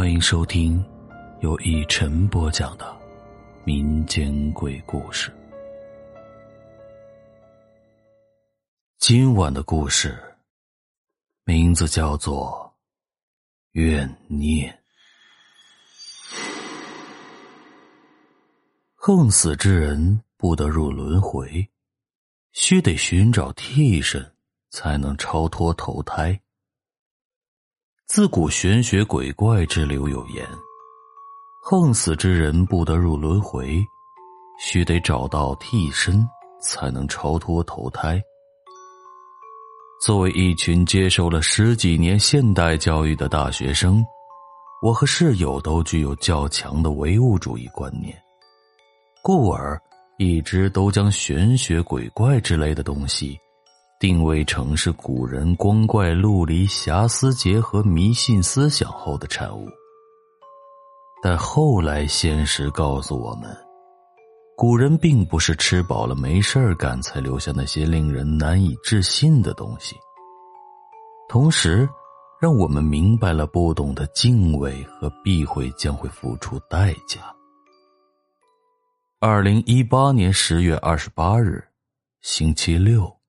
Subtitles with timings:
[0.00, 0.82] 欢迎收听
[1.40, 2.98] 由以晨播讲的
[3.64, 5.30] 民间鬼故事。
[8.96, 10.18] 今晚的故事
[11.44, 12.74] 名字叫做
[13.72, 14.72] 《怨念》。
[18.94, 21.68] 横死之人不得入轮回，
[22.52, 24.34] 须得寻找替身，
[24.70, 26.40] 才能超脱投胎。
[28.12, 30.44] 自古玄学鬼怪之流有言：
[31.62, 33.86] 横死之人不得入轮回，
[34.58, 36.28] 须得找到替身
[36.60, 38.20] 才能超脱投胎。
[40.04, 44.04] 作为一群接受了十几年现代教育的大学生，
[44.82, 48.20] 我和室友都具有较强的唯物主义观念，
[49.22, 49.80] 故而
[50.18, 53.38] 一直都将玄学鬼怪之类的东西。
[54.00, 59.68] 定位成是古人光怪陆离、遐思结合、迷信思想后的产物，
[61.22, 63.54] 但后来现实告诉我们，
[64.56, 69.94] 古人并不是吃饱了没事儿干才留下那些令人难以置信的东西，
[71.28, 71.86] 同时
[72.40, 77.20] 让我们明白了不懂的敬畏和避讳将会付出代价。
[79.18, 81.62] 二零一八年十月二十八日，
[82.22, 83.19] 星期六。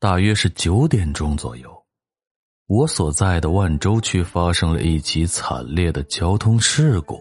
[0.00, 1.68] 大约是九点钟左右，
[2.68, 7.20] 我所在的万州区发生了一起惨烈的交通事故。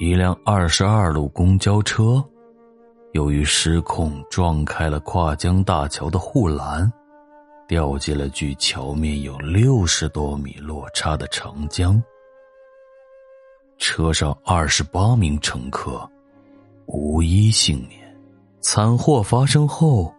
[0.00, 2.20] 一辆二十二路公交车，
[3.12, 6.92] 由于失控撞开了跨江大桥的护栏，
[7.68, 12.02] 掉进了距桥面有六十多米落差的长江。
[13.78, 16.04] 车上二十八名乘客
[16.86, 18.00] 无一幸免。
[18.60, 20.12] 惨祸发生后。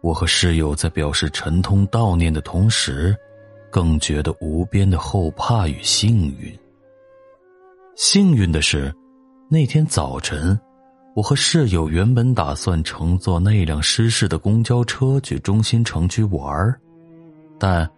[0.00, 3.16] 我和室友在表示沉痛悼念的同时，
[3.70, 6.56] 更觉得无边的后怕与幸运。
[7.96, 8.94] 幸运的是，
[9.48, 10.58] 那天早晨，
[11.16, 16.80] 我和室友原本打算乘坐那辆失事的公交车去中心城区玩
[17.58, 17.90] 但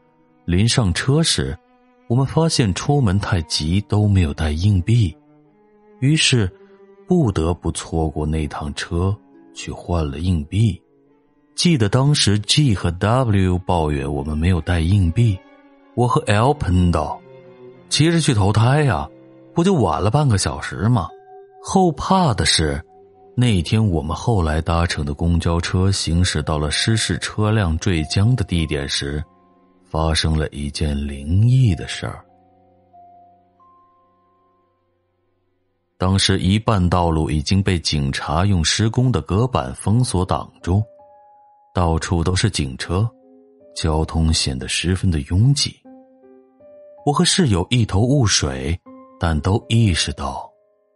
[0.47, 1.57] 临上车时，
[2.09, 5.15] 我们发现出门太急都没有带硬币，
[6.01, 6.51] 于是
[7.07, 9.15] 不得不错过那趟车
[9.53, 10.81] 去换了硬币。
[11.61, 15.39] 记得当时 G 和 W 抱怨我们没有带硬币，
[15.95, 17.21] 我和 L 喷道
[17.91, 19.07] ：“急着去投胎呀，
[19.53, 21.07] 不就晚了半个小时吗？”
[21.63, 22.83] 后怕的是，
[23.37, 29.23] 那天我们后来搭乘的公交车行驶到了失事车辆坠江的地点时，
[29.85, 32.25] 发生了一件灵异的事儿。
[35.99, 40.83] 当时一半道路已经被警察用施工的隔板封锁挡住。
[41.73, 43.09] 到处都是警车，
[43.77, 45.81] 交通显得十分的拥挤。
[47.07, 48.79] 我和室友一头雾水，
[49.19, 50.51] 但都意识到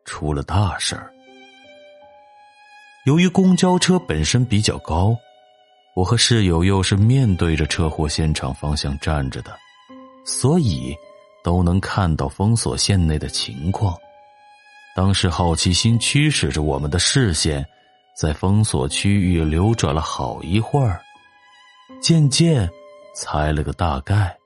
[0.04, 1.12] 出了大事儿。
[3.06, 5.16] 由于公交车本身比较高，
[5.94, 9.56] 我和室友又是面对着车祸现场方向站着的，
[10.26, 10.94] 所以
[11.44, 13.96] 都能看到封锁线内的情况。
[14.96, 17.64] 当时好奇心驱使着我们的视线。
[18.14, 21.00] 在封锁区域流转了好一会儿，
[22.00, 22.70] 渐渐
[23.12, 24.36] 猜了个大概，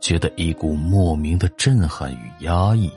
[0.00, 2.88] 觉得一股莫名的震撼与压抑。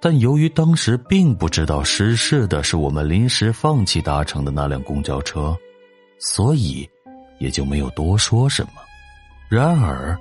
[0.00, 5.54] 但由于当时并不知道失事的是我们临时放弃搭乘的那辆公交车，
[6.18, 6.88] 所以
[7.38, 8.72] 也就没有多说什么。
[9.48, 10.16] 然而，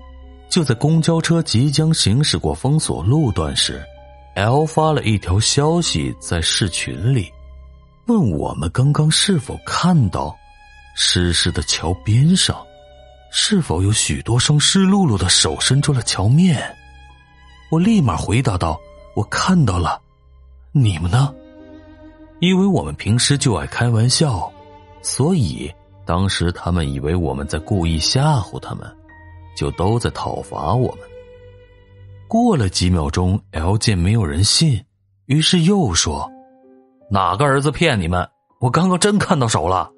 [0.49, 3.81] 就在公交车即将行驶过封锁路段时
[4.35, 7.31] ，L 发了一条消息在市群里。
[8.09, 10.35] 问我们刚刚是否看到
[10.95, 12.57] 湿湿的桥边上，
[13.31, 16.75] 是否有许多双湿漉漉的手伸出了桥面？
[17.69, 18.81] 我立马回答道
[19.15, 20.01] ：“我看到了。”
[20.73, 21.31] 你们呢？
[22.39, 24.51] 因为我们平时就爱开玩笑，
[25.03, 25.71] 所以
[26.03, 28.91] 当时他们以为我们在故意吓唬他们，
[29.55, 31.07] 就都在讨伐我们。
[32.27, 34.83] 过了几秒钟，L 见没有人信，
[35.27, 36.27] 于是又说。
[37.11, 38.29] 哪个儿子骗你们？
[38.59, 39.89] 我刚刚真看到手了，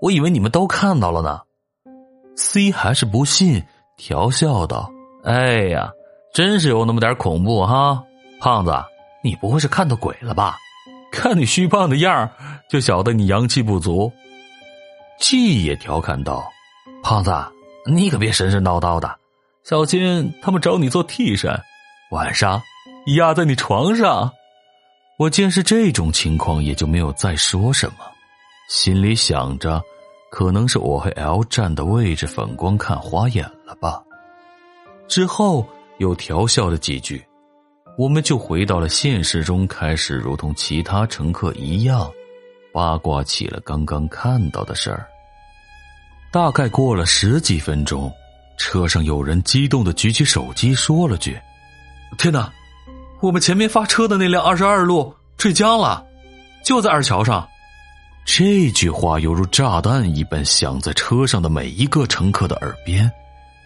[0.00, 1.40] 我以为你们都看到了呢。
[2.36, 3.64] C 还是不信，
[3.96, 4.88] 调笑道
[5.24, 5.90] ：“哎呀，
[6.32, 8.04] 真是有那么点恐怖哈，
[8.40, 8.72] 胖子，
[9.24, 10.56] 你不会是看到鬼了吧？
[11.10, 12.30] 看你虚胖的样
[12.68, 14.12] 就晓得你阳气不足。
[15.18, 16.44] ”G 也调侃道
[17.02, 17.34] ：“胖子，
[17.84, 19.18] 你可别神神叨叨的，
[19.64, 21.60] 小心他们找你做替身，
[22.12, 22.62] 晚上
[23.16, 24.30] 压在你床上。”
[25.20, 27.96] 我见是这种情况，也就没有再说什么，
[28.70, 29.78] 心里想着，
[30.30, 34.02] 可能是我和 L 站的位置反光看花眼了吧。
[35.08, 35.68] 之后
[35.98, 37.22] 又调笑了几句，
[37.98, 42.10] 我们就回到了现实中，开始如同其他乘客一样
[42.72, 45.06] 八卦起了刚刚看到的事儿。
[46.32, 48.10] 大概过了十几分钟，
[48.56, 51.38] 车上有人激动的举起手机说了句
[52.16, 52.50] ：“天哪，
[53.20, 56.04] 我们前面发车的那辆二十二路坠江了，
[56.64, 57.46] 就在二桥上。”
[58.24, 63.10] 这句话犹如炸弹一般响在车上的每一个乘客的耳边，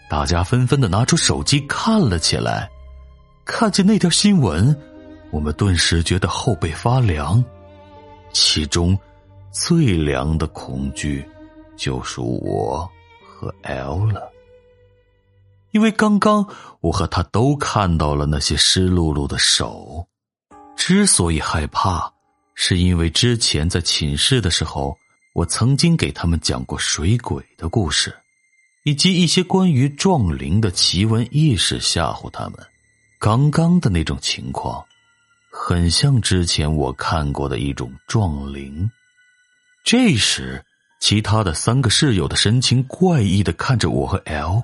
[0.09, 2.67] 大家纷纷的拿出手机看了起来。
[3.43, 4.75] 看见那条新闻，
[5.29, 7.43] 我们顿时觉得后背发凉，
[8.31, 8.97] 其中
[9.51, 11.23] 最凉的恐惧
[11.75, 12.89] 就属我
[13.23, 14.31] 和 L 了，
[15.75, 16.47] 因为刚刚
[16.79, 20.07] 我和他都看到了那些湿漉漉的手，
[20.77, 22.13] 之所以害怕。
[22.53, 24.95] 是因为之前在寝室的时候，
[25.33, 28.15] 我曾经给他们讲过水鬼的故事，
[28.85, 32.53] 以及一些关于撞铃的奇闻异事吓唬他们。
[33.19, 34.81] 刚刚的那种情况，
[35.51, 38.89] 很像之前我看过的一种撞铃。
[39.83, 40.63] 这时，
[41.01, 44.63] 其他的三个室友的神情怪异的看着我和 L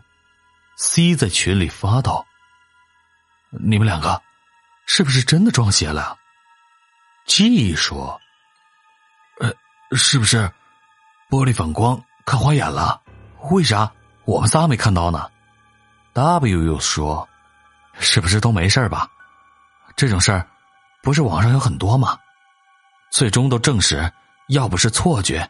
[0.83, 2.25] C 在群里发道
[3.63, 4.19] ：“你们两个，
[4.87, 6.17] 是不是真的撞邪了？”
[7.27, 8.19] G 说
[9.39, 9.53] ：“呃，
[9.95, 10.51] 是不是
[11.29, 12.99] 玻璃反光看花眼了？
[13.51, 13.89] 为啥
[14.25, 15.29] 我们仨没看到呢
[16.13, 17.29] ？”W 又说
[17.99, 19.07] ：“是不是都没事吧？
[19.95, 20.47] 这种事儿
[21.03, 22.17] 不是网上有很多吗？
[23.11, 24.11] 最终都证实，
[24.47, 25.47] 要不是错觉，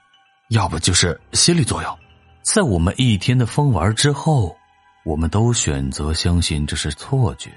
[0.49, 1.99] 要不就是心理作用。
[2.43, 4.57] 在我们一天的疯玩之后，
[5.03, 7.51] 我们都选择相信这是错觉，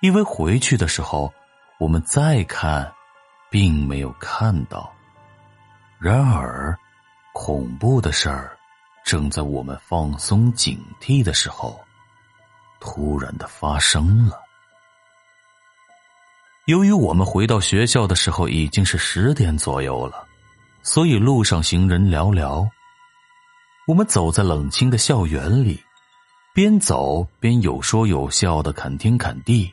[0.00, 1.32] 因为回去的时候，
[1.78, 2.90] 我们再看。”
[3.52, 4.94] 并没有看到。
[5.98, 6.78] 然而，
[7.34, 8.56] 恐怖的事儿
[9.04, 11.84] 正在我们放松警惕的时候，
[12.78, 14.40] 突然的发生了。
[16.66, 20.24] 由于我们回到学校的时候已经是十点左右了，
[20.84, 22.70] 所以路上行人寥寥。
[23.88, 25.82] 我们走在冷清的校园里，
[26.52, 29.72] 边走边有说有笑的侃天侃地。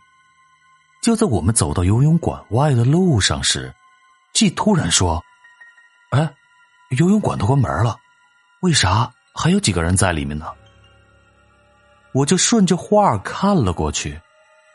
[1.01, 3.74] 就在我们走到游泳馆外的路上时
[4.33, 5.24] ，G 突然说
[6.12, 6.33] ：“哎，
[6.89, 7.97] 游泳馆都关门了，
[8.62, 10.45] 为啥还有几个人在里面呢？”
[12.13, 14.19] 我就顺着画看了过去，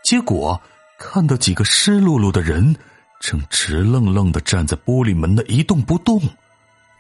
[0.05, 0.61] 结果
[0.99, 2.75] 看到几个湿漉漉的人
[3.21, 6.21] 正直愣愣的站在玻璃门的一动不动，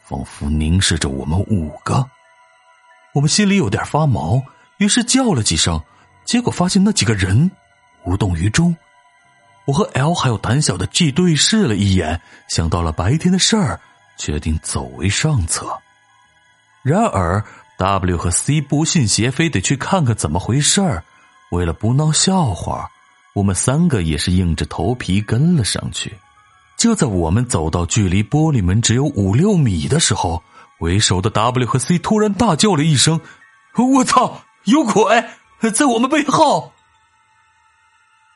[0.04, 2.04] 仿佛凝视着我们五个。
[3.14, 4.42] 我们心里有点发毛，
[4.82, 5.80] 于是叫了几声，
[6.24, 7.48] 结果发现那几个人
[8.04, 8.74] 无动于衷。
[9.64, 13.80] 我和 L 还有胆小的 G 对视了一眼，想到了白天的事儿，
[14.18, 15.78] 决定走为上策。
[16.82, 17.44] 然而
[17.78, 21.04] W 和 C 不信邪，非得去看看怎么回事儿。
[21.52, 22.90] 为了不闹笑话，
[23.34, 26.12] 我们三个也是硬着头皮跟了上去。
[26.76, 30.42] 就在我们走到距离玻璃门只有五六米的时候，
[30.80, 33.20] 为首的 W 和 C 突然大叫了一声
[33.94, 35.24] ：“我操，有鬼
[35.72, 36.72] 在我们背后！”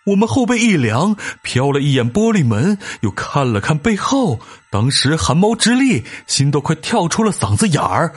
[0.06, 4.38] 我们后背一凉，瞟了一眼玻璃门，又看了看背后，
[4.70, 8.14] 当时汗毛直立，心都快跳出了嗓子眼儿。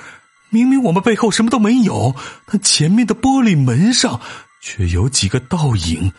[0.51, 2.15] 明明我们背后什么都没有，
[2.45, 4.21] 但前面的玻璃门上
[4.61, 6.13] 却有几个倒影，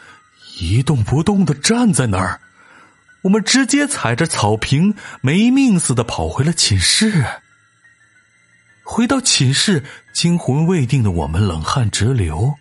[0.59, 2.41] 一动不动的站在那儿。
[3.23, 7.25] 我们直接踩着草坪，没命似的跑回了寝室。
[8.83, 12.55] 回到寝室，惊魂未定的我们冷汗直流，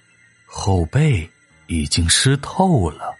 [0.47, 1.29] 后背。
[1.71, 3.15] 已经湿透了。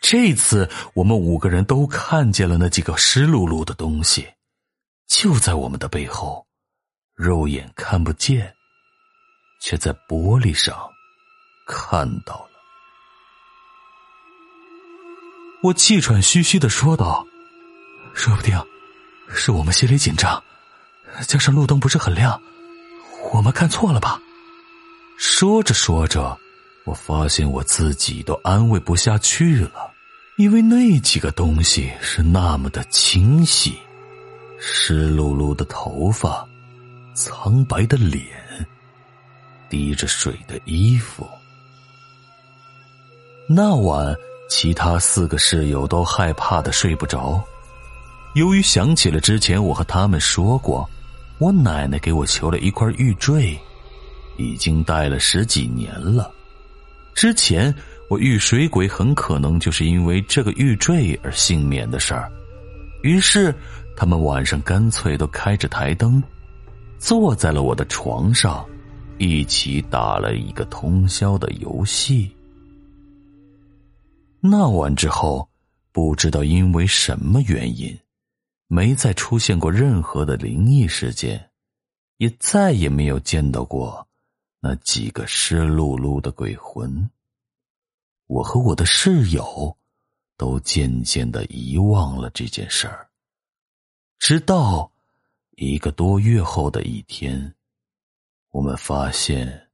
[0.00, 4.24] 这次我们五个人都看见了那几个湿漉漉的东西，
[5.08, 6.46] 就在我们的背后，
[7.16, 8.54] 肉眼看不见，
[9.60, 10.88] 却在玻璃上
[11.66, 12.50] 看到了。
[15.64, 17.26] 我气喘吁吁的说道
[18.14, 18.56] ：“说不定
[19.28, 20.40] 是我们心里紧张，
[21.26, 22.40] 加上路灯不是很亮，
[23.32, 24.20] 我们看错了吧？”
[25.18, 26.38] 说着说着。
[26.84, 29.92] 我发现我自己都安慰不下去了，
[30.36, 33.78] 因为那几个东西是那么的清晰，
[34.58, 36.44] 湿漉漉的头发，
[37.14, 38.26] 苍白的脸，
[39.70, 41.24] 滴着水的衣服。
[43.48, 44.12] 那晚，
[44.50, 47.40] 其他四个室友都害怕的睡不着，
[48.34, 50.90] 由于想起了之前我和他们说过，
[51.42, 53.58] 我奶奶给我求了一块玉坠，
[54.38, 56.32] 已经戴了十几年了。
[57.14, 57.74] 之前
[58.08, 62.30] 我遇水鬼，很可能就是因为这个玉坠而幸免的事儿。
[63.02, 63.52] 于是
[63.96, 66.22] 他们晚上干脆都开着台灯，
[67.00, 68.64] 坐在了我的床上，
[69.18, 72.30] 一起打了一个通宵的游戏。
[74.38, 75.48] 那晚之后，
[75.90, 77.98] 不知道因为什么原因，
[78.74, 81.50] 没再出现过任何的灵异事件，
[82.16, 84.08] 也再也没有见到过
[84.60, 87.10] 那几个湿漉漉的鬼魂。
[88.28, 89.76] 我和我的室友
[90.38, 93.10] 都渐渐的遗忘了这件事儿，
[94.18, 94.90] 直到
[95.50, 97.54] 一个多月后的一天，
[98.52, 99.68] 我们发现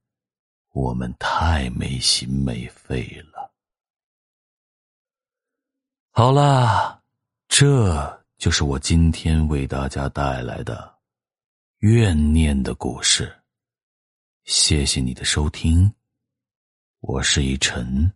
[0.73, 3.49] 我们太没心没肺了。
[6.11, 7.01] 好啦，
[7.47, 10.97] 这就是我今天为大家带来的
[11.79, 13.29] 怨念的故事。
[14.45, 15.93] 谢谢你的收听，
[17.01, 18.09] 我是一晨。